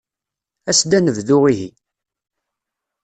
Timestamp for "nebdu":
1.05-1.37